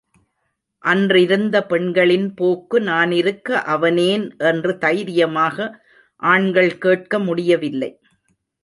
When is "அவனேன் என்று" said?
3.67-4.77